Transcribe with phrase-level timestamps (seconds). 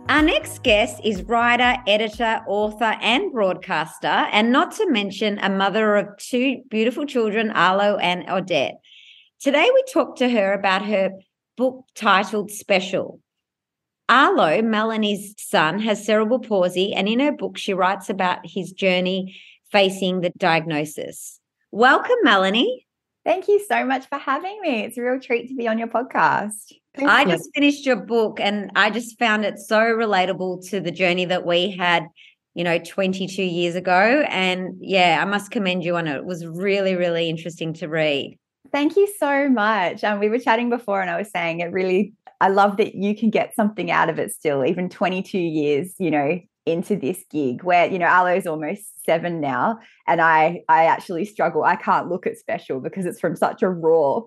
[0.09, 5.97] Our next guest is writer, editor, author, and broadcaster, and not to mention a mother
[5.97, 8.80] of two beautiful children, Arlo and Odette.
[9.41, 11.12] Today, we talk to her about her
[11.56, 13.20] book titled Special
[14.09, 19.41] Arlo, Melanie's son, has cerebral palsy, and in her book, she writes about his journey
[19.70, 21.39] facing the diagnosis.
[21.70, 22.87] Welcome, Melanie.
[23.25, 24.83] Thank you so much for having me.
[24.83, 26.72] It's a real treat to be on your podcast.
[26.95, 27.29] Thank I you.
[27.29, 31.47] just finished your book and I just found it so relatable to the journey that
[31.47, 32.07] we had,
[32.55, 34.25] you know, 22 years ago.
[34.29, 36.17] And yeah, I must commend you on it.
[36.17, 38.39] It was really, really interesting to read.
[38.71, 40.05] Thank you so much.
[40.05, 43.17] Um, we were chatting before, and I was saying it really I love that you
[43.17, 47.62] can get something out of it still, even 22 years, you know, into this gig
[47.62, 49.79] where, you know, Arlo's almost seven now.
[50.09, 51.62] And I I actually struggle.
[51.62, 54.23] I can't look at special because it's from such a raw,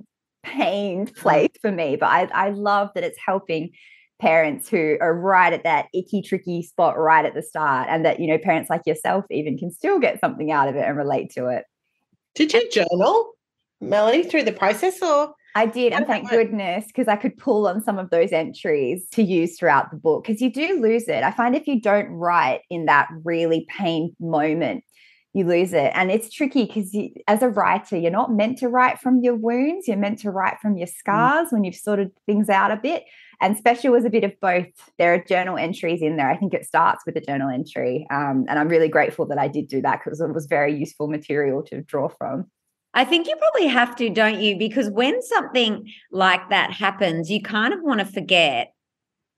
[0.45, 1.17] pained mm.
[1.17, 1.95] place for me.
[1.95, 3.71] But I, I love that it's helping
[4.19, 7.87] parents who are right at that icky, tricky spot right at the start.
[7.89, 10.85] And that, you know, parents like yourself even can still get something out of it
[10.85, 11.65] and relate to it.
[12.33, 13.31] Did you journal,
[13.81, 15.33] Melanie, through the process or?
[15.57, 19.23] I did, and thank goodness, because I could pull on some of those entries to
[19.23, 20.25] use throughout the book.
[20.25, 21.23] Because you do lose it.
[21.23, 24.83] I find if you don't write in that really pain moment,
[25.35, 25.91] you lose it.
[25.93, 26.95] And it's tricky because
[27.27, 29.85] as a writer, you're not meant to write from your wounds.
[29.85, 30.95] You're meant to write from your mm.
[30.95, 31.51] scars mm.
[31.51, 33.03] when you've sorted things out a bit.
[33.41, 34.67] And special was a bit of both.
[34.97, 36.31] There are journal entries in there.
[36.31, 38.07] I think it starts with a journal entry.
[38.09, 41.09] Um, and I'm really grateful that I did do that because it was very useful
[41.09, 42.45] material to draw from.
[42.93, 44.57] I think you probably have to, don't you?
[44.57, 48.73] Because when something like that happens, you kind of want to forget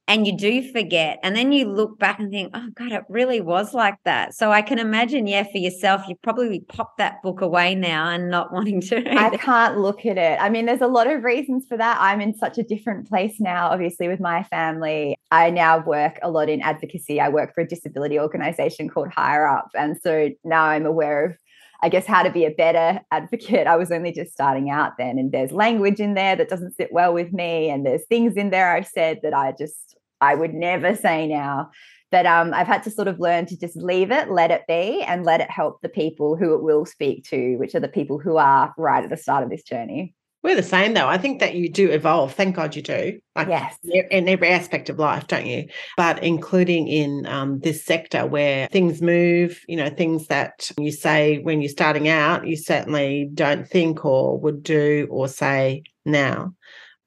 [0.07, 1.19] and you do forget.
[1.21, 4.33] And then you look back and think, oh, God, it really was like that.
[4.33, 8.29] So I can imagine, yeah, for yourself, you probably pop that book away now and
[8.29, 9.19] not wanting to.
[9.19, 10.39] I can't look at it.
[10.41, 11.97] I mean, there's a lot of reasons for that.
[11.99, 15.17] I'm in such a different place now, obviously, with my family.
[15.31, 17.19] I now work a lot in advocacy.
[17.19, 19.67] I work for a disability organization called HireUp.
[19.75, 21.37] And so now I'm aware of
[21.83, 23.67] I guess, how to be a better advocate.
[23.67, 26.91] I was only just starting out then, and there's language in there that doesn't sit
[26.91, 30.53] well with me, and there's things in there I've said that I just I would
[30.53, 31.71] never say now.
[32.09, 35.03] But um, I've had to sort of learn to just leave it, let it be,
[35.03, 38.17] and let it help the people who it will speak to, which are the people
[38.17, 40.13] who are right at the start of this journey.
[40.43, 41.07] We're the same though.
[41.09, 42.33] I think that you do evolve.
[42.33, 43.19] Thank God you do.
[43.35, 43.75] Like yes.
[43.83, 45.67] in every aspect of life, don't you?
[45.97, 51.39] But including in um, this sector where things move, you know, things that you say
[51.39, 56.53] when you're starting out, you certainly don't think or would do or say now.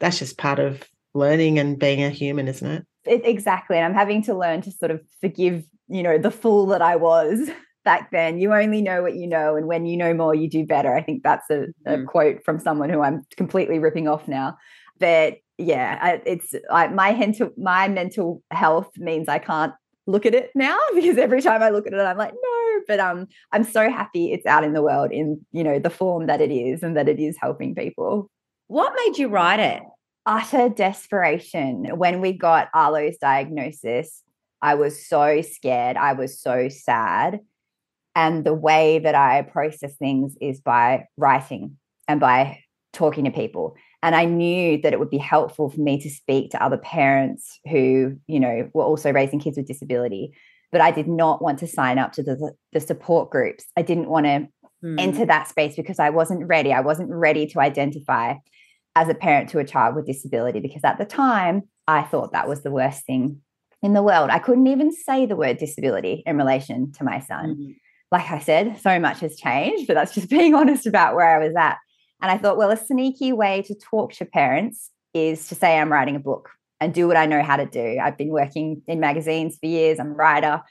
[0.00, 0.82] That's just part of
[1.14, 2.86] learning and being a human, isn't it?
[3.06, 3.76] It exactly.
[3.76, 6.96] And I'm having to learn to sort of forgive, you know, the fool that I
[6.96, 7.50] was
[7.84, 8.38] back then.
[8.38, 10.94] You only know what you know, and when you know more, you do better.
[10.94, 12.06] I think that's a, a mm.
[12.06, 14.56] quote from someone who I'm completely ripping off now.
[14.98, 19.72] But yeah, I, it's I, my mental my mental health means I can't
[20.06, 22.80] look at it now because every time I look at it, I'm like, no.
[22.86, 26.26] But um, I'm so happy it's out in the world in you know the form
[26.26, 28.30] that it is, and that it is helping people.
[28.68, 29.82] What made you write it?
[30.30, 31.86] Utter desperation.
[31.96, 34.22] When we got Arlo's diagnosis,
[34.62, 35.96] I was so scared.
[35.96, 37.40] I was so sad.
[38.14, 42.60] And the way that I process things is by writing and by
[42.92, 43.74] talking to people.
[44.04, 47.58] And I knew that it would be helpful for me to speak to other parents
[47.68, 50.32] who, you know, were also raising kids with disability.
[50.70, 53.64] But I did not want to sign up to the, the support groups.
[53.76, 54.46] I didn't want to
[54.84, 54.94] mm.
[54.96, 56.72] enter that space because I wasn't ready.
[56.72, 58.34] I wasn't ready to identify
[58.96, 62.48] as a parent to a child with disability because at the time I thought that
[62.48, 63.40] was the worst thing
[63.82, 64.30] in the world.
[64.30, 67.56] I couldn't even say the word disability in relation to my son.
[67.56, 67.74] Mm
[68.12, 71.44] like I said, so much has changed, but that's just being honest about where I
[71.44, 71.78] was at.
[72.22, 75.90] And I thought, well, a sneaky way to talk to parents is to say I'm
[75.90, 76.50] writing a book
[76.80, 77.98] and do what I know how to do.
[78.02, 80.62] I've been working in magazines for years, I'm a writer.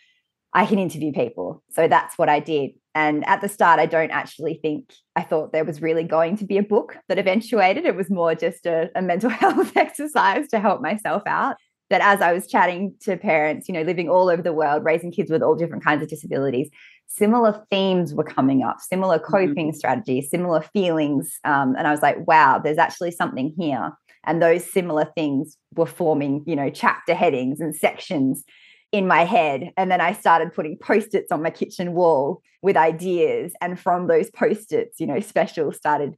[0.53, 1.63] I can interview people.
[1.69, 2.71] So that's what I did.
[2.95, 6.45] And at the start, I don't actually think I thought there was really going to
[6.45, 7.85] be a book that eventuated.
[7.85, 11.57] It was more just a, a mental health exercise to help myself out.
[11.91, 15.11] that as I was chatting to parents, you know, living all over the world, raising
[15.11, 16.69] kids with all different kinds of disabilities,
[17.07, 19.31] similar themes were coming up, similar mm-hmm.
[19.31, 19.77] coping mm-hmm.
[19.77, 21.39] strategies, similar feelings.
[21.43, 23.91] Um, and I was like, wow, there's actually something here.
[24.25, 28.43] And those similar things were forming, you know, chapter headings and sections
[28.91, 29.71] in my head.
[29.77, 33.53] And then I started putting post its on my kitchen wall with ideas.
[33.61, 36.15] And from those post its, you know, specials started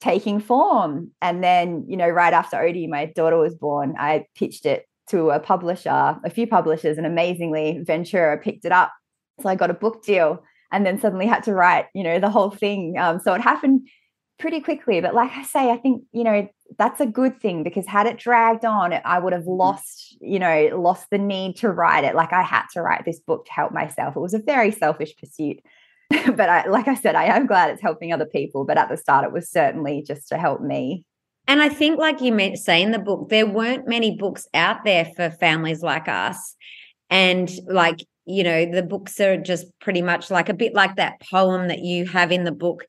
[0.00, 1.10] taking form.
[1.20, 5.30] And then, you know, right after Odie, my daughter was born, I pitched it to
[5.30, 5.90] a publisher,
[6.24, 8.92] a few publishers, and amazingly, Ventura picked it up.
[9.40, 12.30] So I got a book deal and then suddenly had to write, you know, the
[12.30, 12.96] whole thing.
[12.98, 13.88] Um, so it happened
[14.40, 15.00] pretty quickly.
[15.00, 16.48] But like I say, I think, you know,
[16.78, 19.50] that's a good thing because had it dragged on, I would have mm-hmm.
[19.52, 22.14] lost, you know, lost the need to write it.
[22.14, 24.16] Like I had to write this book to help myself.
[24.16, 25.60] It was a very selfish pursuit.
[26.10, 28.64] but I, like I said, I am glad it's helping other people.
[28.64, 31.04] But at the start, it was certainly just to help me.
[31.46, 34.84] And I think, like you meant say in the book, there weren't many books out
[34.84, 36.56] there for families like us.
[37.10, 41.20] And like, you know, the books are just pretty much like a bit like that
[41.20, 42.86] poem that you have in the book,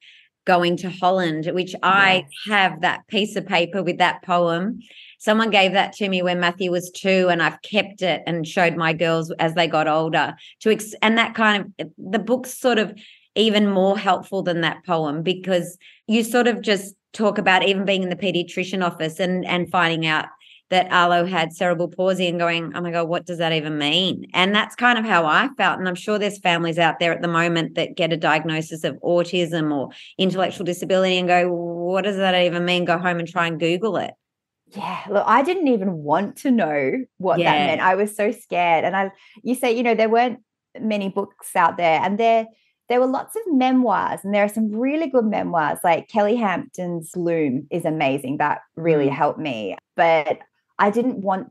[0.51, 4.79] Going to Holland, which I have that piece of paper with that poem.
[5.17, 8.75] Someone gave that to me when Matthew was two, and I've kept it and showed
[8.75, 10.35] my girls as they got older.
[10.61, 12.93] To ex- and that kind of the book's sort of
[13.35, 15.77] even more helpful than that poem because
[16.07, 20.05] you sort of just talk about even being in the pediatrician office and and finding
[20.05, 20.25] out
[20.71, 24.25] that Arlo had cerebral palsy and going, oh my God, what does that even mean?
[24.33, 25.77] And that's kind of how I felt.
[25.77, 28.95] And I'm sure there's families out there at the moment that get a diagnosis of
[29.03, 32.85] autism or intellectual disability and go, what does that even mean?
[32.85, 34.11] Go home and try and Google it.
[34.67, 37.51] Yeah, look, I didn't even want to know what yeah.
[37.51, 37.81] that meant.
[37.81, 38.85] I was so scared.
[38.85, 39.11] And I
[39.43, 40.39] you say, you know, there weren't
[40.79, 42.47] many books out there and there
[42.87, 45.79] there were lots of memoirs, and there are some really good memoirs.
[45.81, 48.37] Like Kelle Hampton's Bloom is amazing.
[48.37, 49.13] That really mm.
[49.13, 49.77] helped me.
[49.95, 50.39] But
[50.81, 51.47] I didn't want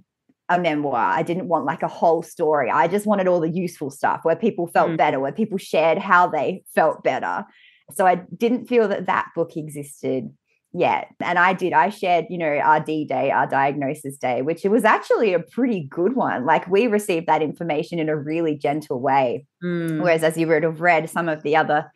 [0.49, 0.97] a memoir.
[0.97, 2.69] I didn't want like a whole story.
[2.69, 4.97] I just wanted all the useful stuff where people felt mm.
[4.97, 7.47] better, where people shared how they felt better.
[7.93, 10.29] So I didn't feel that that book existed
[10.73, 11.09] yet.
[11.21, 11.73] And I did.
[11.73, 15.41] I shared, you know, our D day, our diagnosis day, which it was actually a
[15.41, 16.45] pretty good one.
[16.45, 19.47] Like we received that information in a really gentle way.
[19.63, 20.03] Mm.
[20.03, 21.91] Whereas, as you would have read, some of the other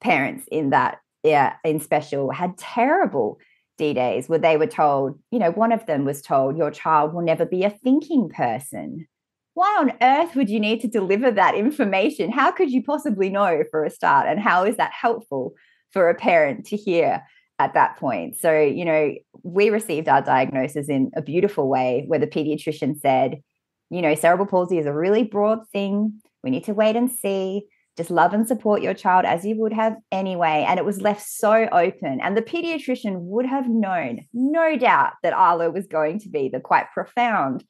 [0.00, 3.38] parents in that, yeah, in special had terrible
[3.78, 7.14] D days where they were told, you know, one of them was told, your child
[7.14, 9.06] will never be a thinking person.
[9.54, 12.30] Why on earth would you need to deliver that information?
[12.30, 14.26] How could you possibly know for a start?
[14.28, 15.54] And how is that helpful
[15.90, 17.22] for a parent to hear?
[17.62, 18.36] at that point.
[18.36, 19.14] So, you know,
[19.44, 23.40] we received our diagnosis in a beautiful way where the pediatrician said,
[23.88, 26.20] you know, cerebral palsy is a really broad thing.
[26.42, 27.66] We need to wait and see.
[27.96, 30.64] Just love and support your child as you would have anyway.
[30.66, 32.20] And it was left so open.
[32.22, 36.60] And the pediatrician would have known, no doubt, that Arlo was going to be the
[36.60, 37.64] quite profound,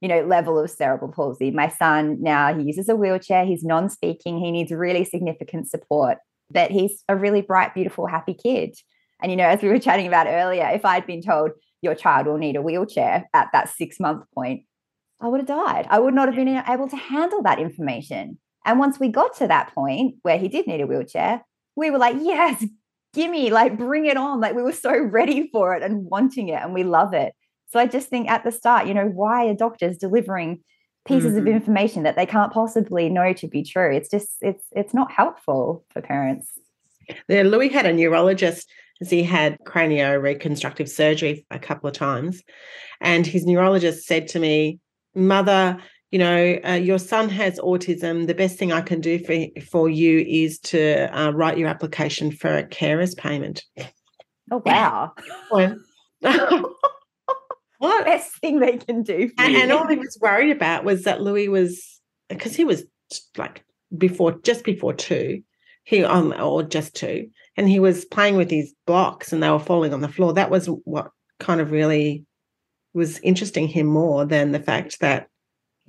[0.00, 1.50] you know, level of cerebral palsy.
[1.50, 6.16] My son now, he uses a wheelchair, he's non speaking, he needs really significant support,
[6.50, 8.74] but he's a really bright, beautiful, happy kid.
[9.20, 11.50] And, you know, as we were chatting about earlier, if I'd been told
[11.82, 14.62] your child will need a wheelchair at that six month point,
[15.20, 15.86] I would have died.
[15.90, 18.38] I would not have been able to handle that information.
[18.68, 21.42] And once we got to that point where he did need a wheelchair,
[21.74, 22.62] we were like, yes,
[23.14, 24.40] gimme, like bring it on.
[24.40, 27.32] Like we were so ready for it and wanting it and we love it.
[27.70, 30.60] So I just think at the start, you know, why are doctors delivering
[31.06, 31.46] pieces mm-hmm.
[31.46, 33.90] of information that they can't possibly know to be true?
[33.90, 36.52] It's just, it's, it's not helpful for parents.
[37.26, 42.42] Yeah, Louis had a neurologist because he had cranio reconstructive surgery a couple of times.
[43.00, 44.78] And his neurologist said to me,
[45.14, 45.78] Mother,
[46.10, 48.26] you know, uh, your son has autism.
[48.26, 52.32] The best thing I can do for, for you is to uh, write your application
[52.32, 53.64] for a carer's payment.
[54.50, 55.12] Oh, wow.
[57.78, 58.04] what?
[58.04, 59.30] Best thing they can do.
[59.38, 62.84] And, and all he was worried about was that Louis was, because he was
[63.36, 63.64] like
[63.96, 65.42] before, just before two,
[65.88, 69.58] he um or just two and he was playing with his blocks and they were
[69.58, 71.10] falling on the floor that was what
[71.40, 72.26] kind of really
[72.92, 75.28] was interesting him more than the fact that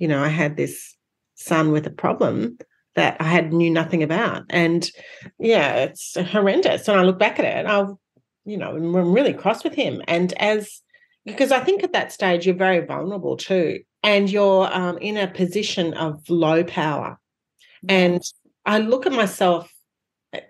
[0.00, 0.96] you know i had this
[1.36, 2.58] son with a problem
[2.96, 4.42] that i had knew nothing about.
[4.50, 4.90] And
[5.38, 6.88] yeah it's horrendous.
[6.88, 8.00] And i look back at it and i'll
[8.44, 10.02] you know i'm really cross with him.
[10.08, 10.82] And as
[11.24, 13.80] because i think at that stage you're very vulnerable too.
[14.02, 17.20] And you're um, in a position of low power.
[17.88, 18.20] And
[18.66, 19.72] i look at myself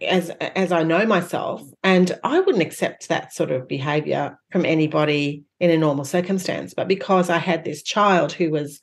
[0.02, 5.44] as as I know myself, and I wouldn't accept that sort of behavior from anybody
[5.58, 6.74] in a normal circumstance.
[6.74, 8.80] But because I had this child who was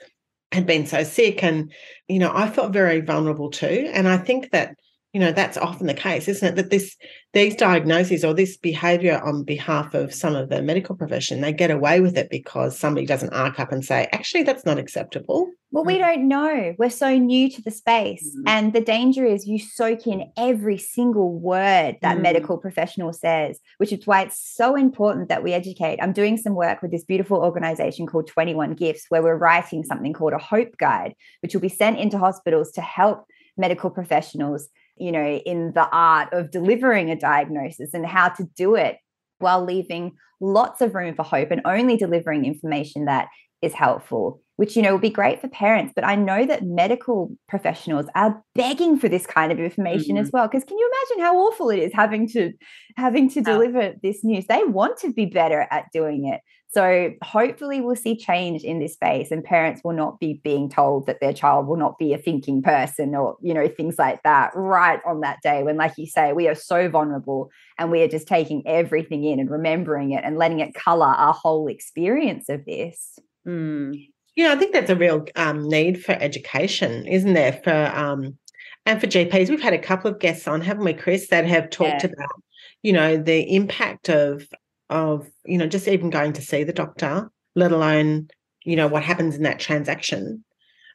[0.52, 1.72] had been so sick, and
[2.08, 3.90] you know, I felt very vulnerable too.
[3.94, 4.76] And I think that
[5.18, 6.96] you know that's often the case isn't it that this
[7.34, 11.72] these diagnoses or this behavior on behalf of some of the medical profession they get
[11.72, 15.84] away with it because somebody doesn't arc up and say actually that's not acceptable well
[15.84, 16.02] we mm.
[16.02, 18.44] don't know we're so new to the space mm.
[18.46, 22.22] and the danger is you soak in every single word that mm.
[22.22, 26.54] medical professional says which is why it's so important that we educate i'm doing some
[26.54, 30.78] work with this beautiful organization called 21 gifts where we're writing something called a hope
[30.78, 33.26] guide which will be sent into hospitals to help
[33.58, 34.70] medical professionals
[35.00, 38.98] you know, in the art of delivering a diagnosis and how to do it
[39.40, 43.28] while leaving lots of room for hope and only delivering information that
[43.62, 45.94] is helpful which you know would be great for parents.
[45.96, 50.24] But i know that medical professionals are begging for this kind of information mm-hmm.
[50.24, 52.52] as well because can you imagine how awful it is having to
[52.98, 54.46] having to deliver this news?
[54.48, 58.94] They want to be better at doing it so hopefully we'll see change in this
[58.94, 62.18] space and parents will not be being told that their child will not be a
[62.18, 66.06] thinking person or, you know, things like that right on that day when, like you
[66.06, 70.24] say, we are so vulnerable and we are just taking everything in and remembering it
[70.26, 73.18] and letting it color our whole experience of this.
[73.48, 74.06] Mm.
[74.36, 77.54] Yeah, I think that's a real um, need for education, isn't there?
[77.64, 78.38] For um,
[78.86, 81.70] and for GPs, we've had a couple of guests on, haven't we, Chris, that have
[81.70, 82.12] talked yeah.
[82.12, 82.44] about,
[82.84, 84.48] you know, the impact of
[84.90, 88.30] of you know just even going to see the doctor let alone
[88.64, 90.44] you know what happens in that transaction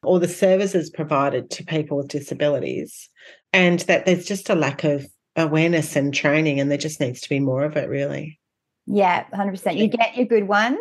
[0.03, 3.09] or the services provided to people with disabilities.
[3.53, 5.07] And that there's just a lack of
[5.37, 8.39] awareness and training and there just needs to be more of it really.
[8.87, 10.79] Yeah 100% you get your good ones.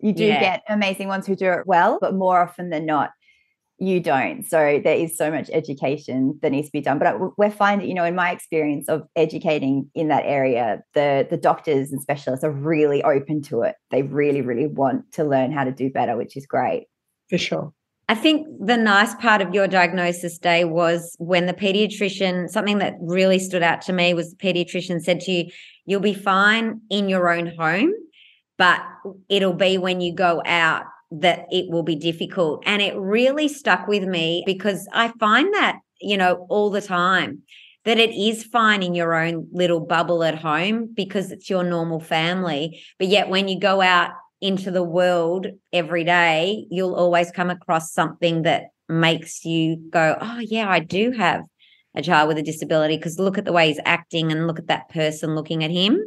[0.00, 0.40] You do yeah.
[0.40, 3.10] get amazing ones who do it well but more often than not
[3.86, 4.44] you don't.
[4.44, 6.98] So there is so much education that needs to be done.
[6.98, 11.36] But we're finding, you know, in my experience of educating in that area, the the
[11.36, 13.76] doctors and specialists are really open to it.
[13.90, 16.86] They really, really want to learn how to do better, which is great.
[17.30, 17.72] For sure.
[18.08, 22.96] I think the nice part of your diagnosis day was when the pediatrician, something that
[23.00, 25.50] really stood out to me was the pediatrician said to you,
[25.86, 27.92] You'll be fine in your own home,
[28.58, 28.82] but
[29.28, 30.84] it'll be when you go out
[31.20, 32.62] that it will be difficult.
[32.66, 37.42] And it really stuck with me because I find that, you know, all the time
[37.84, 42.00] that it is fine in your own little bubble at home because it's your normal
[42.00, 42.82] family.
[42.98, 47.92] But yet when you go out into the world every day, you'll always come across
[47.92, 51.42] something that makes you go, oh, yeah, I do have
[51.94, 54.66] a child with a disability because look at the way he's acting and look at
[54.66, 56.00] that person looking at him.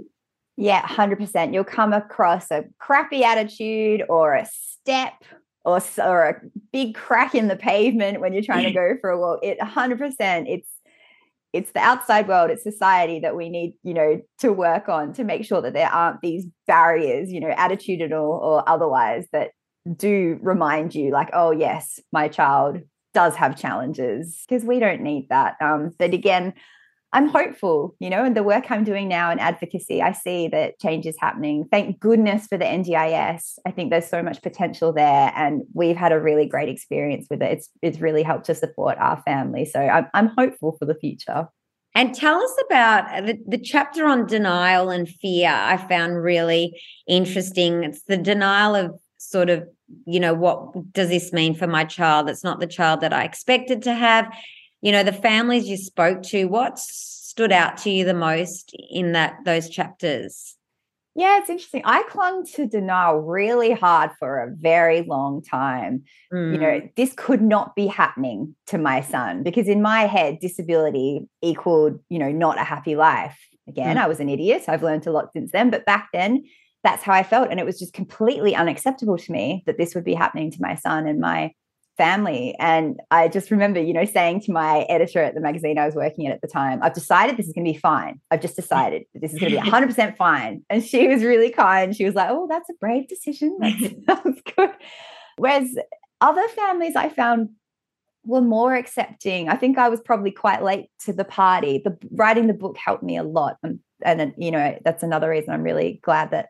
[0.58, 1.54] Yeah, 100%.
[1.54, 4.48] You'll come across a crappy attitude or a
[4.88, 5.13] step
[5.65, 6.41] or, or a
[6.72, 9.39] big crack in the pavement when you're trying to go for a walk.
[9.44, 10.46] It 100%.
[10.48, 10.70] It's
[11.53, 15.24] it's the outside world, it's society that we need, you know, to work on to
[15.24, 19.51] make sure that there aren't these barriers, you know, attitudinal or otherwise that
[19.96, 22.79] do remind you like, oh yes, my child
[23.13, 25.56] does have challenges because we don't need that.
[25.62, 26.53] Um, but again,
[27.14, 30.78] I'm hopeful, you know, and the work I'm doing now in advocacy, I see that
[30.80, 31.66] change is happening.
[31.72, 33.60] Thank goodness for the NDIS.
[33.66, 37.42] I think there's so much potential there, and we've had a really great experience with
[37.42, 37.52] it.
[37.52, 41.48] It's it's really helped to support our family, so I'm I'm hopeful for the future.
[41.96, 45.50] And tell us about uh, the, the chapter on denial and fear.
[45.50, 47.84] I found really interesting.
[47.84, 49.68] It's the denial of sort of
[50.06, 53.24] you know what does this mean for my child it's not the child that i
[53.24, 54.32] expected to have
[54.81, 59.13] you know the families you spoke to what stood out to you the most in
[59.13, 60.55] that those chapters
[61.15, 66.03] yeah it's interesting i clung to denial really hard for a very long time
[66.34, 66.53] mm.
[66.53, 66.96] you know mm.
[66.96, 72.19] this could not be happening to my son because in my head disability equaled you
[72.19, 74.01] know not a happy life again mm.
[74.01, 76.43] i was an idiot i've learned a lot since then but back then
[76.84, 80.05] that's how i felt and it was just completely unacceptable to me that this would
[80.05, 81.51] be happening to my son and my
[81.98, 82.56] family.
[82.60, 85.96] And I just remember, you know, saying to my editor at the magazine I was
[85.96, 88.22] working at at the time, I've decided this is going to be fine.
[88.30, 90.63] I've just decided that this is going to be 100% fine.
[90.70, 91.96] And she was really kind.
[91.96, 93.58] She was like, oh, that's a brave decision.
[93.62, 94.70] That's, that's good.
[95.38, 95.75] Whereas
[96.22, 97.50] other families I found
[98.24, 99.50] were more accepting.
[99.50, 101.82] I think I was probably quite late to the party.
[101.84, 103.58] The writing the book helped me a lot.
[103.63, 106.50] And, and you know, that's another reason I'm really glad that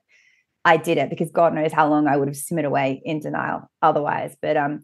[0.65, 3.69] I did it because God knows how long I would have simmered away in denial
[3.81, 4.35] otherwise.
[4.41, 4.81] But um,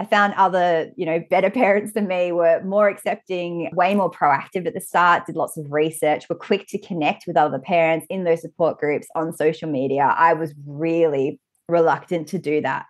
[0.00, 4.66] I found other, you know, better parents than me were more accepting, way more proactive
[4.66, 8.24] at the start, did lots of research, were quick to connect with other parents in
[8.24, 10.14] those support groups on social media.
[10.16, 11.38] I was really
[11.68, 12.86] reluctant to do that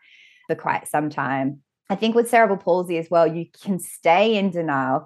[0.46, 1.60] for quite some time.
[1.90, 5.04] I think with cerebral palsy as well, you can stay in denial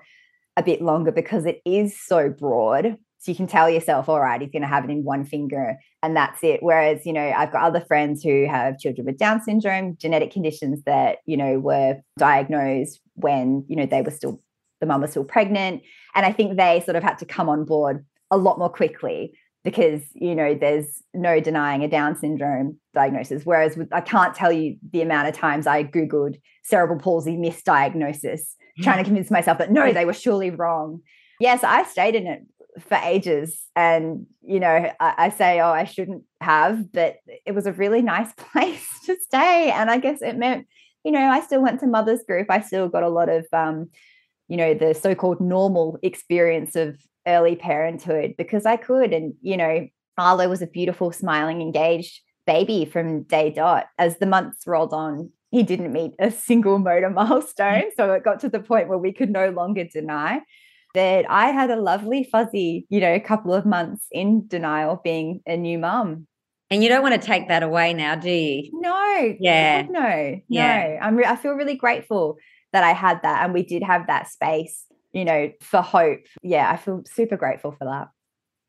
[0.58, 2.99] a bit longer because it is so broad.
[3.25, 5.78] So you can tell yourself, all right, he's going to have it in one finger
[6.02, 6.62] and that's it.
[6.62, 10.83] Whereas, you know, I've got other friends who have children with Down syndrome, genetic conditions
[10.85, 14.43] that, you know, were diagnosed when, you know, they were still
[14.81, 15.83] the mum was still pregnant.
[16.14, 19.33] And I think they sort of had to come on board a lot more quickly
[19.62, 23.47] because, you know, there's no denying a Down syndrome diagnosis.
[23.47, 28.43] Whereas with, I can't tell you the amount of times I Googled cerebral palsy misdiagnosis,
[28.83, 29.07] trying to mm.
[29.07, 31.00] convince myself that no, they were surely wrong.
[31.40, 32.43] Yes, I stayed in it
[32.81, 33.66] for ages.
[33.76, 37.16] And, you know, I, I, say, oh, I shouldn't have, but
[37.47, 39.71] it was a really nice place to stay.
[39.71, 40.66] And I guess it meant,
[41.04, 42.50] you know, I still went to mother's group.
[42.50, 43.90] I still got a lot of, um,
[44.49, 49.12] you know, the so called normal experience of early parenthood because I could.
[49.12, 49.88] And, you know,
[50.19, 53.87] Arlo was a beautiful, smiling, engaged baby from day dot.
[53.99, 57.85] As the months rolled on, he didn't meet a single motor milestone.
[57.97, 60.40] So it got to the point where we could no longer deny
[60.94, 65.56] that I had a lovely fuzzy, you know, couple of months in denial being a
[65.56, 66.26] new mum.
[66.70, 68.70] And you don't want to take that away now, do you?
[68.72, 69.34] No.
[69.38, 69.86] Yeah.
[69.88, 70.40] No.
[70.48, 70.88] Yeah.
[70.88, 70.98] No.
[71.02, 72.36] I'm re- I feel really grateful
[72.72, 76.26] that I had that and we did have that space, you know, for hope.
[76.42, 78.08] Yeah, I feel super grateful for that.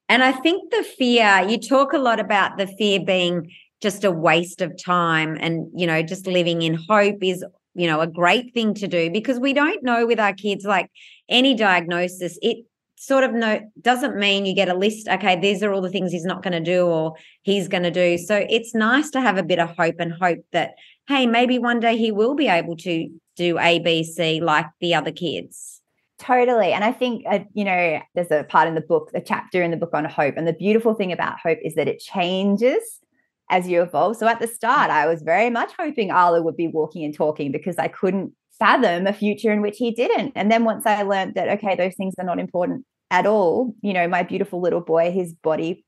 [0.09, 3.51] And I think the fear, you talk a lot about the fear being
[3.81, 7.43] just a waste of time and, you know, just living in hope is
[7.75, 10.89] you know a great thing to do because we don't know with our kids like
[11.29, 12.65] any diagnosis it
[12.97, 16.11] sort of no doesn't mean you get a list okay these are all the things
[16.11, 17.13] he's not going to do or
[17.43, 18.17] he's going to do.
[18.17, 20.71] So it's nice to have a bit of hope and hope that
[21.07, 25.81] hey maybe one day he will be able to do abc like the other kids.
[26.17, 29.61] Totally and i think uh, you know there's a part in the book a chapter
[29.61, 33.01] in the book on hope and the beautiful thing about hope is that it changes
[33.49, 34.17] as you evolve.
[34.17, 37.51] So at the start, I was very much hoping Arlo would be walking and talking
[37.51, 40.33] because I couldn't fathom a future in which he didn't.
[40.35, 43.93] And then once I learned that, okay, those things are not important at all, you
[43.93, 45.85] know, my beautiful little boy, his body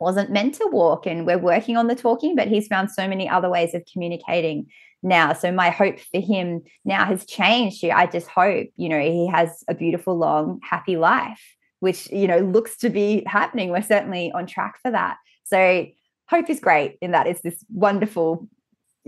[0.00, 3.28] wasn't meant to walk and we're working on the talking, but he's found so many
[3.28, 4.66] other ways of communicating
[5.02, 5.32] now.
[5.32, 7.84] So my hope for him now has changed.
[7.84, 11.40] I just hope, you know, he has a beautiful, long, happy life,
[11.80, 13.70] which, you know, looks to be happening.
[13.70, 15.16] We're certainly on track for that.
[15.44, 15.86] So
[16.30, 18.48] hope is great in that it's this wonderful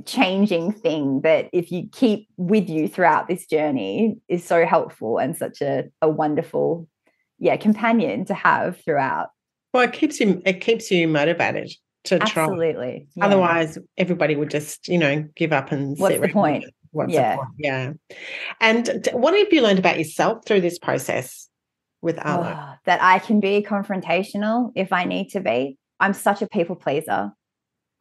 [0.04, 5.36] changing thing that if you keep with you throughout this journey is so helpful and
[5.36, 6.88] such a, a wonderful
[7.38, 9.28] yeah companion to have throughout.
[9.72, 11.70] Well it keeps you it keeps you motivated
[12.04, 12.44] to try.
[12.44, 13.24] Absolutely yeah.
[13.24, 16.64] otherwise everybody would just you know give up and what's the point?
[16.90, 17.32] what's yeah.
[17.32, 17.48] the point?
[17.58, 17.92] Yeah.
[18.60, 21.48] And what have you learned about yourself through this process
[22.00, 22.56] with Arlo?
[22.58, 26.76] Oh, that I can be confrontational if I need to be I'm such a people
[26.76, 27.32] pleaser.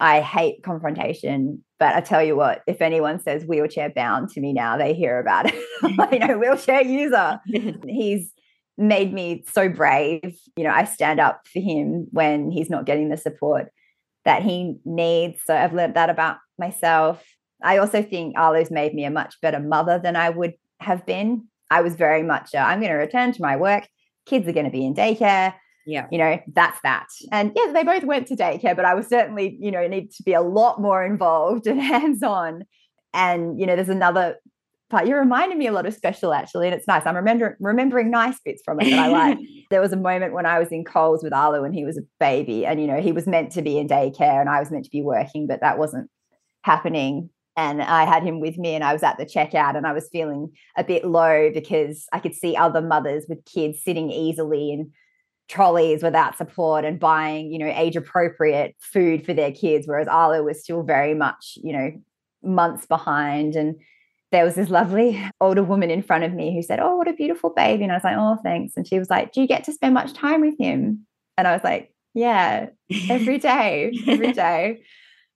[0.00, 4.52] I hate confrontation, but I tell you what, if anyone says wheelchair bound to me
[4.52, 5.54] now, they hear about it.
[6.12, 7.40] you know, wheelchair user.
[7.86, 8.32] he's
[8.76, 10.36] made me so brave.
[10.56, 13.70] You know, I stand up for him when he's not getting the support
[14.24, 15.40] that he needs.
[15.44, 17.24] So I've learned that about myself.
[17.62, 21.46] I also think Arlo's made me a much better mother than I would have been.
[21.70, 23.86] I was very much, i I'm going to return to my work.
[24.26, 25.54] Kids are going to be in daycare
[25.86, 26.06] yeah.
[26.10, 27.08] You know that's that.
[27.30, 30.22] And yeah they both went to daycare but i was certainly you know need to
[30.22, 32.64] be a lot more involved and hands on
[33.14, 34.36] and you know there's another
[34.90, 35.06] part.
[35.06, 37.06] You reminded me a lot of special actually and it's nice.
[37.06, 39.38] I'm remembering remembering nice bits from it that i like.
[39.70, 42.02] There was a moment when i was in coles with arlo and he was a
[42.20, 44.84] baby and you know he was meant to be in daycare and i was meant
[44.84, 46.10] to be working but that wasn't
[46.62, 47.30] happening.
[47.56, 50.08] And I had him with me and I was at the checkout and I was
[50.10, 54.90] feeling a bit low because I could see other mothers with kids sitting easily and
[55.52, 60.42] trolleys without support and buying, you know, age appropriate food for their kids, whereas Arlo
[60.42, 61.92] was still very much, you know,
[62.42, 63.54] months behind.
[63.54, 63.76] And
[64.30, 67.12] there was this lovely older woman in front of me who said, Oh, what a
[67.12, 67.82] beautiful baby.
[67.82, 68.72] And I was like, Oh, thanks.
[68.76, 71.06] And she was like, Do you get to spend much time with him?
[71.36, 72.68] And I was like, Yeah,
[73.10, 74.82] every day, every day.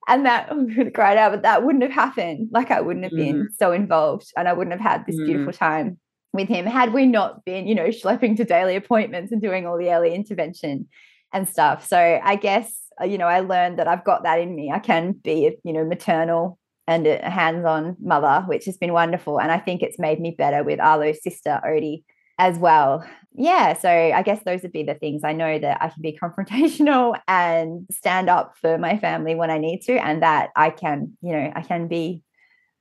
[0.08, 2.48] And that to out, but that wouldn't have happened.
[2.52, 3.46] Like I wouldn't have been mm.
[3.58, 5.26] so involved and I wouldn't have had this mm.
[5.26, 5.98] beautiful time
[6.36, 9.76] with him had we not been, you know, schlepping to daily appointments and doing all
[9.76, 10.88] the early intervention
[11.32, 11.86] and stuff.
[11.86, 14.70] So I guess, uh, you know, I learned that I've got that in me.
[14.70, 19.40] I can be, you know, maternal and a hands-on mother, which has been wonderful.
[19.40, 22.04] And I think it's made me better with Arlo's sister, Odie,
[22.38, 23.04] as well.
[23.34, 25.24] Yeah, so I guess those would be the things.
[25.24, 29.58] I know that I can be confrontational and stand up for my family when I
[29.58, 32.22] need to, and that I can, you know, I can be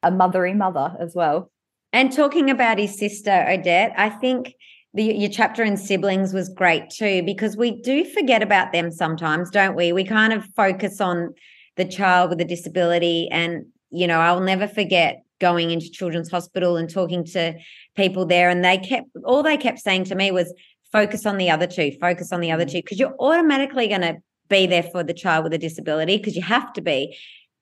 [0.04, 1.52] a mothery mother as well.
[1.96, 4.54] And talking about his sister, Odette, I think
[4.94, 9.50] the, your chapter in siblings was great too, because we do forget about them sometimes,
[9.50, 9.94] don't we?
[9.94, 11.34] We kind of focus on
[11.78, 13.30] the child with a disability.
[13.32, 17.54] And, you know, I'll never forget going into Children's Hospital and talking to
[17.96, 18.50] people there.
[18.50, 20.54] And they kept, all they kept saying to me was,
[20.92, 22.72] focus on the other two, focus on the other mm.
[22.72, 24.18] two, because you're automatically going to
[24.50, 27.18] be there for the child with a disability because you have to be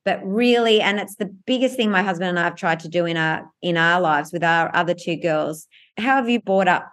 [0.06, 3.06] but really and it's the biggest thing my husband and I have tried to do
[3.06, 5.68] in our in our lives with our other two girls.
[5.98, 6.92] How have you brought up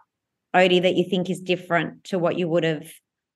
[0.54, 2.86] Odie that you think is different to what you would have?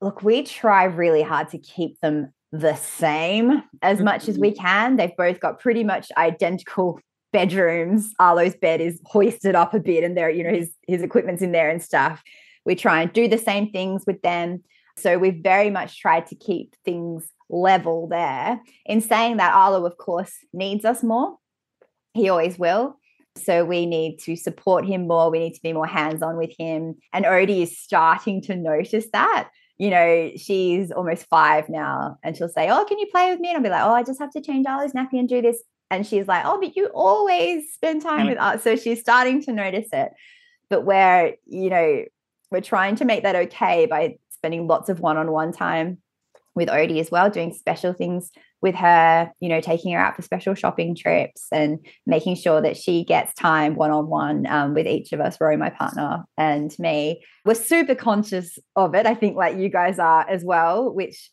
[0.00, 4.04] Look we try really hard to keep them the same as mm-hmm.
[4.04, 4.96] much as we can.
[4.96, 7.00] They've both got pretty much identical
[7.32, 8.12] bedrooms.
[8.20, 11.52] Arlo's bed is hoisted up a bit and there you know his his equipment's in
[11.52, 12.22] there and stuff.
[12.64, 14.62] We try and do the same things with them.
[14.96, 18.60] So we've very much tried to keep things level there.
[18.84, 21.38] In saying that, Arlo, of course, needs us more.
[22.12, 22.98] He always will.
[23.36, 25.30] So we need to support him more.
[25.30, 26.96] We need to be more hands on with him.
[27.12, 29.50] And Odie is starting to notice that.
[29.76, 33.48] You know, she's almost five now, and she'll say, Oh, can you play with me?
[33.48, 35.62] And I'll be like, Oh, I just have to change Arlo's nappy and do this.
[35.90, 38.30] And she's like, Oh, but you always spend time mm.
[38.30, 38.62] with us.
[38.62, 40.12] So she's starting to notice it.
[40.70, 42.04] But where, you know,
[42.52, 45.98] we're trying to make that okay by spending lots of one on one time
[46.54, 48.30] with Odie as well, doing special things
[48.62, 52.76] with her, you know, taking her out for special shopping trips and making sure that
[52.76, 57.22] she gets time one on one with each of us, Roy, my partner, and me.
[57.44, 59.04] We're super conscious of it.
[59.04, 61.30] I think, like you guys are as well, which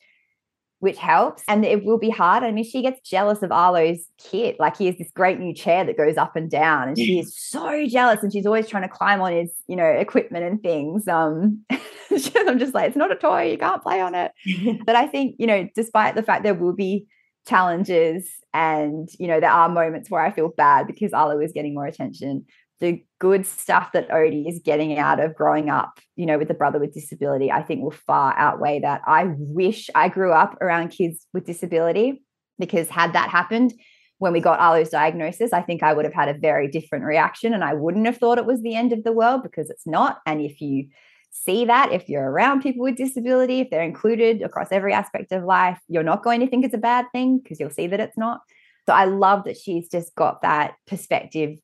[0.81, 1.43] which helps.
[1.47, 2.43] And it will be hard.
[2.43, 4.59] I mean, she gets jealous of Arlo's kit.
[4.59, 7.37] Like he has this great new chair that goes up and down, and she is
[7.37, 8.23] so jealous.
[8.23, 11.07] And she's always trying to climb on his, you know, equipment and things.
[11.07, 14.31] Um, I'm just like, it's not a toy, you can't play on it.
[14.85, 17.05] but I think, you know, despite the fact there will be
[17.47, 21.73] challenges and, you know, there are moments where I feel bad because Arlo is getting
[21.73, 22.45] more attention
[22.81, 26.55] the good stuff that Odie is getting out of growing up, you know, with a
[26.55, 29.01] brother with disability, I think will far outweigh that.
[29.07, 32.23] I wish I grew up around kids with disability
[32.59, 33.73] because had that happened
[34.17, 37.55] when we got Arlo's diagnosis, I think I would have had a very different reaction
[37.55, 40.19] and I wouldn't have thought it was the end of the world because it's not.
[40.27, 40.89] And if you
[41.31, 45.43] see that, if you're around people with disability, if they're included across every aspect of
[45.43, 48.17] life, you're not going to think it's a bad thing because you'll see that it's
[48.17, 48.41] not.
[48.85, 51.57] So I love that she's just got that perspective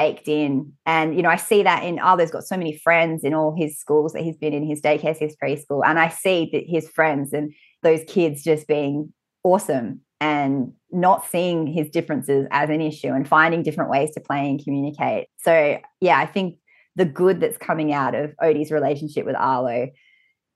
[0.00, 0.72] baked in.
[0.86, 3.78] And, you know, I see that in Arlo's got so many friends in all his
[3.78, 5.82] schools that he's been in, his daycare, his preschool.
[5.84, 9.12] And I see that his friends and those kids just being
[9.44, 14.48] awesome and not seeing his differences as an issue and finding different ways to play
[14.48, 15.28] and communicate.
[15.38, 16.56] So, yeah, I think
[16.96, 19.88] the good that's coming out of Odie's relationship with Arlo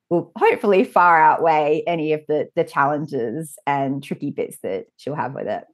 [0.09, 5.35] will hopefully far outweigh any of the the challenges and tricky bits that she'll have
[5.35, 5.64] with it.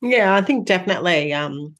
[0.00, 1.32] Yeah, I think definitely.
[1.32, 1.74] Um,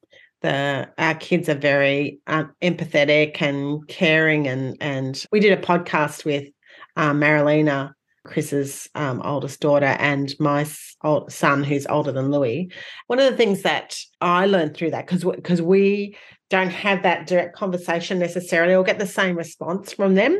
[0.44, 6.26] the our kids are very um, empathetic and caring and and we did a podcast
[6.26, 6.46] with
[6.96, 7.92] um, Marilena
[8.26, 10.66] Chris's um, oldest daughter and my
[11.02, 12.70] old son who's older than Louis.
[13.06, 16.14] One of the things that I learned through that because because we
[16.50, 20.38] don't have that direct conversation necessarily or get the same response from them.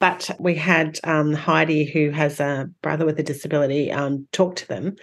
[0.00, 4.68] But we had um, Heidi, who has a brother with a disability, um, talk to
[4.68, 4.96] them.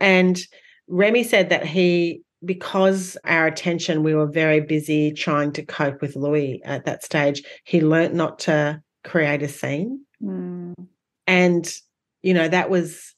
[0.00, 0.40] And
[0.88, 6.16] Remy said that he because our attention, we were very busy trying to cope with
[6.16, 10.04] Louis at that stage, he learnt not to create a scene.
[10.22, 10.74] Mm.
[11.26, 11.72] And,
[12.22, 13.14] you know, that was,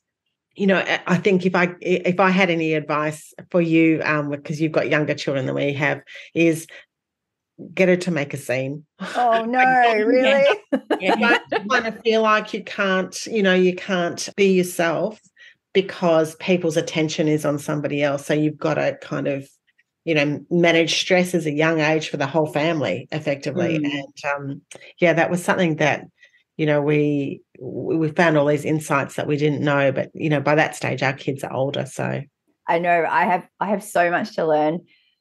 [0.54, 4.60] you know, I think if I if I had any advice for you, um, because
[4.60, 6.00] you've got younger children than we have,
[6.34, 6.66] is
[7.74, 8.84] get her to make a scene.
[8.98, 9.60] Oh no,
[10.04, 10.46] really?
[11.00, 15.20] yeah, you kind of feel like you can't, you know, you can't be yourself
[15.76, 18.24] because people's attention is on somebody else.
[18.24, 19.46] So you've got to kind of,
[20.06, 23.78] you know, manage stress as a young age for the whole family effectively.
[23.78, 23.84] Mm.
[23.84, 24.62] And um,
[25.02, 26.06] yeah, that was something that,
[26.56, 29.92] you know, we we found all these insights that we didn't know.
[29.92, 31.84] But you know, by that stage, our kids are older.
[31.84, 32.22] So
[32.66, 34.80] I know I have I have so much to learn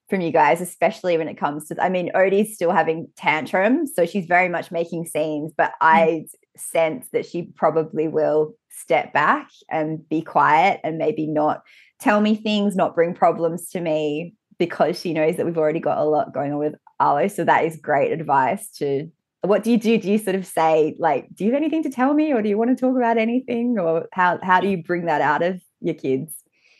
[0.09, 3.91] from you guys, especially when it comes to, I mean, Odie's still having tantrums.
[3.93, 5.73] So she's very much making scenes, but mm.
[5.81, 11.61] I sense that she probably will step back and be quiet and maybe not
[11.99, 15.97] tell me things, not bring problems to me because she knows that we've already got
[15.97, 17.27] a lot going on with Arlo.
[17.27, 19.09] So that is great advice to
[19.41, 19.97] what do you do?
[19.97, 22.49] Do you sort of say like, do you have anything to tell me or do
[22.49, 23.77] you want to talk about anything?
[23.79, 26.35] Or how how do you bring that out of your kids?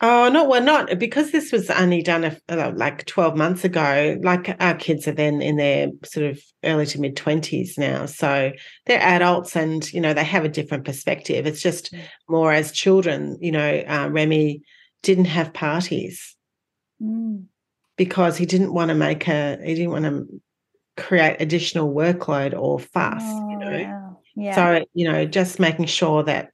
[0.07, 4.19] Oh no, we're not because this was only done a, uh, like twelve months ago.
[4.21, 8.51] Like our kids are then in their sort of early to mid twenties now, so
[8.85, 11.47] they're adults, and you know they have a different perspective.
[11.47, 12.03] It's just mm.
[12.29, 13.39] more as children.
[13.41, 14.61] You know, uh, Remy
[15.01, 16.35] didn't have parties
[17.01, 17.43] mm.
[17.97, 19.57] because he didn't want to make a.
[19.65, 20.41] He didn't want to
[21.01, 23.23] create additional workload or fuss.
[23.25, 24.09] Oh, you know, yeah.
[24.35, 24.55] Yeah.
[24.55, 26.51] so you know, just making sure that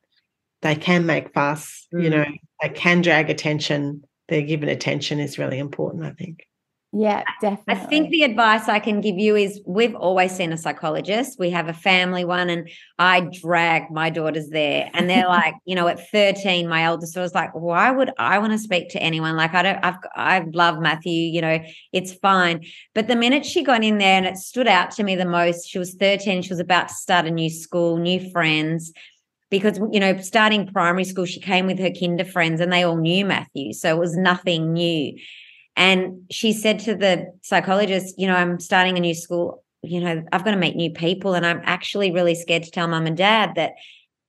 [0.62, 1.88] they can make fuss.
[1.94, 2.04] Mm.
[2.04, 2.26] You know,
[2.62, 4.04] they can drag attention.
[4.28, 6.46] They're given attention is really important, I think.
[6.94, 7.74] Yeah, definitely.
[7.74, 11.40] I think the advice I can give you is we've always seen a psychologist.
[11.40, 12.70] We have a family one, and
[13.00, 14.90] I drag my daughters there.
[14.94, 18.52] And they're like, you know, at 13, my eldest was like, why would I want
[18.52, 19.38] to speak to anyone?
[19.38, 21.60] Like, I don't, I've, I love Matthew, you know,
[21.94, 22.66] it's fine.
[22.94, 25.70] But the minute she got in there and it stood out to me the most,
[25.70, 28.92] she was 13, she was about to start a new school, new friends
[29.52, 32.98] because you know starting primary school she came with her kinder friends and they all
[32.98, 35.14] knew matthew so it was nothing new
[35.76, 40.24] and she said to the psychologist, you know, I'm starting a new school, you know,
[40.32, 41.34] I've got to meet new people.
[41.34, 43.74] And I'm actually really scared to tell mum and dad that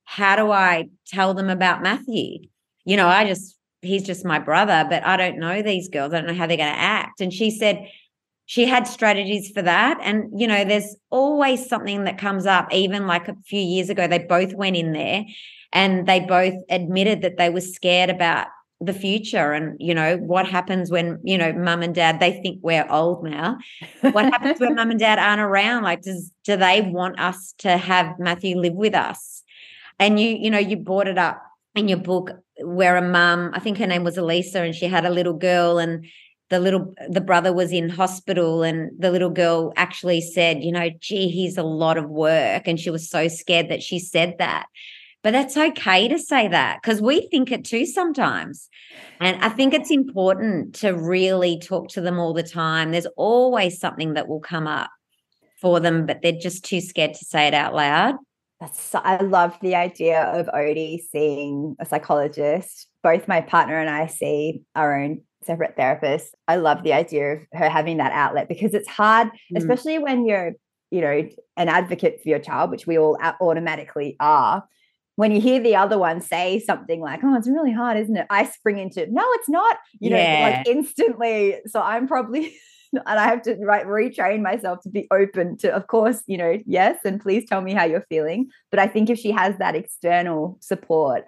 [0.05, 2.47] how do I tell them about Matthew?
[2.85, 6.13] You know, I just, he's just my brother, but I don't know these girls.
[6.13, 7.21] I don't know how they're going to act.
[7.21, 7.87] And she said,
[8.53, 9.97] she had strategies for that.
[10.03, 12.71] And, you know, there's always something that comes up.
[12.71, 15.25] Even like a few years ago, they both went in there
[15.71, 18.45] and they both admitted that they were scared about
[18.79, 22.59] the future and you know what happens when you know mum and dad they think
[22.61, 23.57] we're old now
[24.11, 27.77] what happens when mum and dad aren't around like does do they want us to
[27.77, 29.41] have matthew live with us
[29.99, 31.41] and you you know you brought it up
[31.75, 35.05] in your book where a mum i think her name was elisa and she had
[35.05, 36.05] a little girl and
[36.53, 40.89] the little the brother was in hospital and the little girl actually said you know
[40.99, 44.67] gee he's a lot of work and she was so scared that she said that
[45.23, 48.69] but that's okay to say that because we think it too sometimes.
[49.21, 52.91] And I think it's important to really talk to them all the time.
[52.91, 54.91] There's always something that will come up
[55.61, 58.15] for them, but they're just too scared to say it out loud.
[58.59, 62.87] That's so, I love the idea of Odie seeing a psychologist.
[63.01, 66.27] Both my partner and I see our own separate therapists.
[66.47, 69.57] I love the idea of her having that outlet because it's hard, mm.
[69.57, 70.53] especially when you're,
[70.91, 74.63] you know, an advocate for your child, which we all automatically are
[75.15, 78.25] when you hear the other one say something like, "Oh, it's really hard, isn't it?"
[78.29, 80.49] I spring into, "No, it's not." You yeah.
[80.49, 81.59] know, like instantly.
[81.67, 82.55] So I'm probably
[82.93, 86.59] and I have to right retrain myself to be open to, of course, you know,
[86.65, 88.49] yes, and please tell me how you're feeling.
[88.71, 91.25] But I think if she has that external support,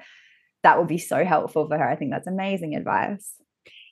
[0.63, 1.87] that will be so helpful for her.
[1.87, 3.33] I think that's amazing advice.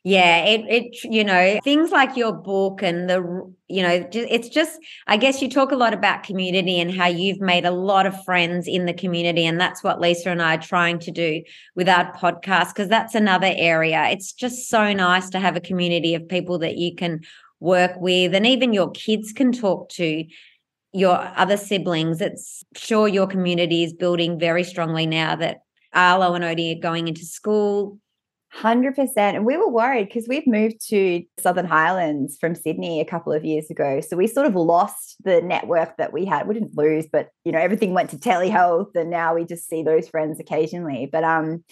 [0.05, 3.21] Yeah, it it you know things like your book and the
[3.69, 7.39] you know it's just I guess you talk a lot about community and how you've
[7.39, 10.61] made a lot of friends in the community and that's what Lisa and I are
[10.61, 11.41] trying to do
[11.75, 14.09] with our podcast because that's another area.
[14.09, 17.21] It's just so nice to have a community of people that you can
[17.61, 20.25] work with and even your kids can talk to
[20.91, 22.19] your other siblings.
[22.19, 25.61] It's sure your community is building very strongly now that
[25.93, 27.99] Arlo and Odie are going into school
[28.55, 29.13] 100%.
[29.17, 33.43] And we were worried because we've moved to Southern Highlands from Sydney a couple of
[33.43, 34.01] years ago.
[34.01, 36.47] So we sort of lost the network that we had.
[36.47, 39.81] We didn't lose, but you know, everything went to telehealth and now we just see
[39.83, 41.09] those friends occasionally.
[41.11, 41.63] But um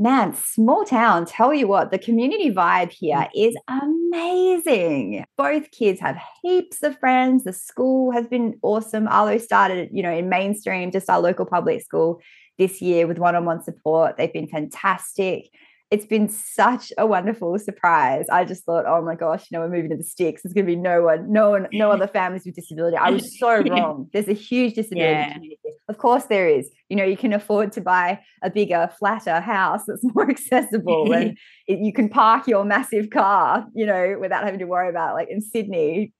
[0.00, 5.24] man, small town, tell you what, the community vibe here is amazing.
[5.36, 7.44] Both kids have heaps of friends.
[7.44, 9.08] The school has been awesome.
[9.08, 12.20] Arlo started, you know, in mainstream, just our local public school
[12.58, 14.16] this year with one-on-one support.
[14.16, 15.48] They've been fantastic
[15.90, 18.26] it's been such a wonderful surprise.
[18.30, 20.42] I just thought, oh my gosh, you know, we're moving to the sticks.
[20.42, 22.96] There's going to be no one, no one, no other families with disability.
[22.96, 24.08] I was so wrong.
[24.12, 25.32] There's a huge disability yeah.
[25.32, 25.58] community.
[25.88, 26.68] Of course, there is.
[26.90, 31.38] You know, you can afford to buy a bigger, flatter house that's more accessible, and
[31.66, 35.14] it, you can park your massive car, you know, without having to worry about.
[35.14, 36.12] Like in Sydney,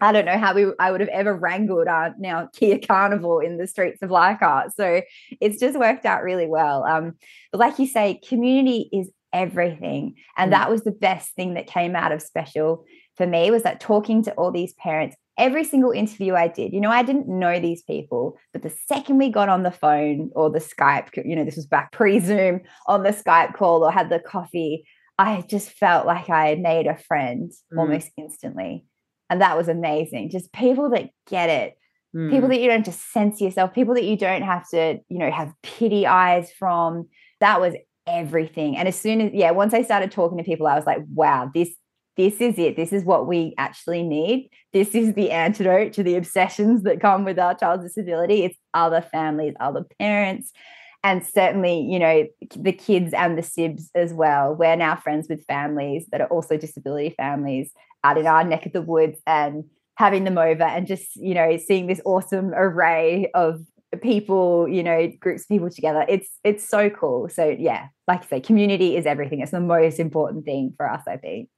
[0.00, 3.58] I don't know how we I would have ever wrangled our now Kia Carnival in
[3.58, 4.74] the streets of Leichhardt.
[4.74, 5.02] So
[5.40, 6.84] it's just worked out really well.
[6.84, 7.14] Um,
[7.52, 10.14] but like you say, community is everything.
[10.36, 10.54] And mm.
[10.56, 12.84] that was the best thing that came out of special
[13.16, 16.80] for me was that talking to all these parents, every single interview I did, you
[16.80, 20.50] know, I didn't know these people, but the second we got on the phone or
[20.50, 24.20] the Skype, you know, this was back pre-Zoom on the Skype call or had the
[24.20, 24.84] coffee,
[25.18, 27.78] I just felt like I made a friend mm.
[27.78, 28.86] almost instantly.
[29.30, 30.30] And that was amazing.
[30.30, 31.78] Just people that get it,
[32.14, 32.30] mm.
[32.30, 35.30] people that you don't just sense yourself, people that you don't have to, you know,
[35.30, 37.08] have pity eyes from.
[37.40, 37.74] That was
[38.06, 38.76] everything.
[38.76, 41.50] And as soon as, yeah, once I started talking to people, I was like, wow,
[41.54, 41.70] this
[42.16, 42.76] this is it.
[42.76, 44.50] This is what we actually need.
[44.74, 48.44] This is the antidote to the obsessions that come with our child's disability.
[48.44, 50.52] It's other families, other parents,
[51.02, 54.54] and certainly, you know, the kids and the SIBs as well.
[54.54, 57.72] We're now friends with families that are also disability families
[58.04, 59.64] out in our neck of the woods and
[59.96, 63.62] having them over and just, you know, seeing this awesome array of
[64.02, 66.04] people, you know, groups of people together.
[66.08, 67.28] It's it's so cool.
[67.28, 69.40] So yeah, like I say, community is everything.
[69.40, 71.48] It's the most important thing for us, I think.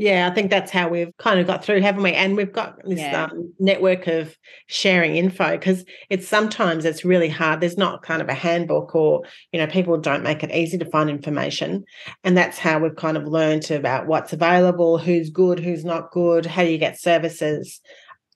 [0.00, 2.14] Yeah, I think that's how we've kind of got through, haven't we?
[2.14, 3.24] And we've got this yeah.
[3.24, 4.34] um, network of
[4.66, 7.60] sharing info because it's sometimes it's really hard.
[7.60, 10.86] There's not kind of a handbook, or you know, people don't make it easy to
[10.86, 11.84] find information,
[12.24, 16.46] and that's how we've kind of learned about what's available, who's good, who's not good,
[16.46, 17.82] how you get services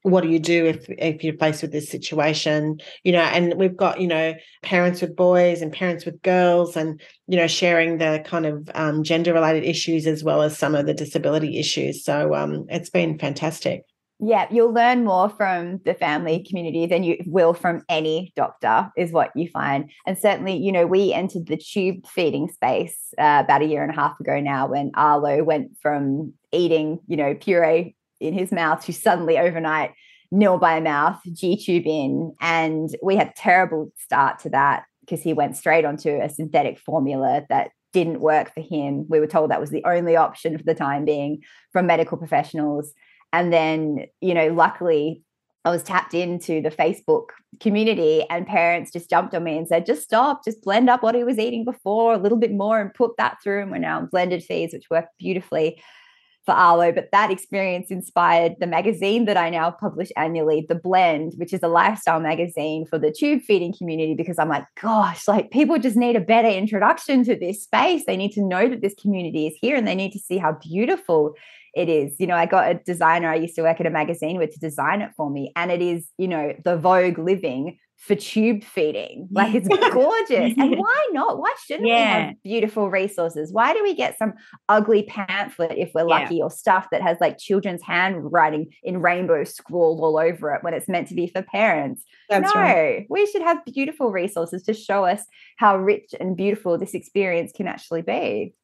[0.04, 2.78] what do you do if if you're faced with this situation?
[3.04, 7.00] You know and we've got you know parents with boys and parents with girls and
[7.26, 10.86] you know sharing the kind of um, gender related issues as well as some of
[10.86, 12.04] the disability issues.
[12.04, 13.82] So um, it's been fantastic.
[14.20, 19.10] Yeah you'll learn more from the family community than you will from any doctor is
[19.10, 19.90] what you find.
[20.06, 23.90] And certainly you know we entered the tube feeding space uh, about a year and
[23.90, 28.84] a half ago now when arlo went from eating you know puree in his mouth
[28.86, 29.92] to suddenly overnight
[30.30, 32.34] nil by mouth, G tube in.
[32.40, 37.44] And we had terrible start to that because he went straight onto a synthetic formula
[37.48, 39.06] that didn't work for him.
[39.08, 42.92] We were told that was the only option for the time being from medical professionals.
[43.32, 45.22] And then, you know, luckily
[45.64, 47.28] I was tapped into the Facebook
[47.60, 51.14] community and parents just jumped on me and said, just stop, just blend up what
[51.14, 53.62] he was eating before a little bit more and put that through.
[53.62, 55.82] And we're now on blended feeds, which work beautifully
[56.44, 61.34] for Arlo, but that experience inspired the magazine that I now publish annually, The Blend,
[61.36, 64.14] which is a lifestyle magazine for the tube feeding community.
[64.14, 68.04] Because I'm like, gosh, like people just need a better introduction to this space.
[68.06, 70.52] They need to know that this community is here and they need to see how
[70.52, 71.34] beautiful
[71.74, 72.14] it is.
[72.18, 74.60] You know, I got a designer, I used to work at a magazine with to
[74.60, 79.28] design it for me, and it is, you know, the Vogue living for tube feeding.
[79.30, 80.54] Like it's gorgeous.
[80.58, 81.38] and why not?
[81.38, 81.94] Why shouldn't yeah.
[81.94, 83.52] we have beautiful resources?
[83.52, 84.34] Why do we get some
[84.68, 86.44] ugly pamphlet if we're lucky yeah.
[86.44, 90.88] or stuff that has like children's handwriting in rainbow scrawled all over it when it's
[90.88, 92.04] meant to be for parents?
[92.28, 93.06] That's no, right.
[93.08, 95.24] we should have beautiful resources to show us
[95.56, 98.54] how rich and beautiful this experience can actually be.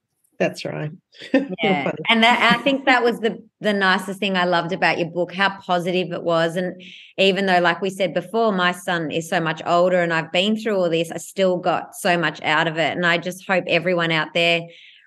[0.40, 0.90] That's right.
[1.62, 1.92] yeah.
[2.08, 5.34] and that I think that was the the nicest thing I loved about your book,
[5.34, 6.56] how positive it was.
[6.56, 6.82] And
[7.18, 10.56] even though, like we said before, my son is so much older and I've been
[10.56, 12.96] through all this, I still got so much out of it.
[12.96, 14.62] And I just hope everyone out there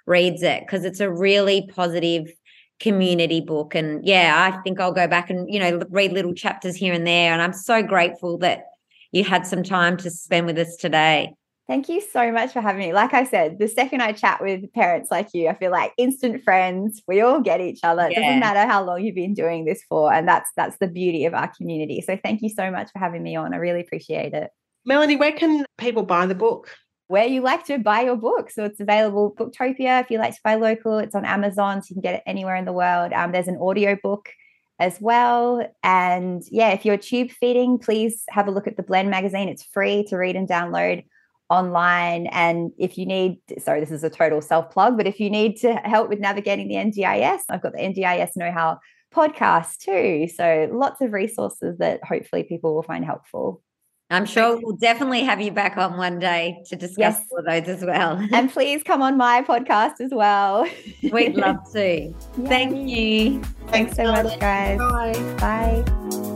[0.05, 2.31] reads it because it's a really positive
[2.79, 3.73] community book.
[3.73, 7.07] And yeah, I think I'll go back and, you know, read little chapters here and
[7.07, 7.33] there.
[7.33, 8.65] And I'm so grateful that
[9.11, 11.33] you had some time to spend with us today.
[11.65, 12.93] Thank you so much for having me.
[12.93, 16.43] Like I said, the second I chat with parents like you, I feel like instant
[16.43, 17.01] friends.
[17.07, 18.07] We all get each other.
[18.07, 20.11] It doesn't matter how long you've been doing this for.
[20.11, 22.01] And that's that's the beauty of our community.
[22.01, 23.53] So thank you so much for having me on.
[23.53, 24.51] I really appreciate it.
[24.85, 26.69] Melanie, where can people buy the book?
[27.07, 28.51] Where you like to buy your book.
[28.51, 30.97] So it's available Booktopia if you like to buy local.
[30.97, 33.13] It's on Amazon, so you can get it anywhere in the world.
[33.13, 34.27] Um, there's an audio book
[34.79, 35.65] as well.
[35.81, 39.47] And yeah, if you're tube feeding, please have a look at the Blend magazine.
[39.47, 41.05] It's free to read and download
[41.53, 42.27] online.
[42.27, 45.57] And if you need, sorry, this is a total self plug, but if you need
[45.57, 48.79] to help with navigating the NDIS, I've got the NDIS Know How
[49.13, 50.27] podcast too.
[50.33, 53.61] So lots of resources that hopefully people will find helpful.
[54.09, 57.27] I'm sure we'll definitely have you back on one day to discuss yes.
[57.31, 58.23] all of those as well.
[58.31, 60.67] and please come on my podcast as well.
[61.11, 62.13] We'd love to.
[62.45, 63.41] Thank you.
[63.67, 64.77] Thanks, Thanks so much, guys.
[64.77, 65.83] Bye.
[65.83, 66.32] Bye.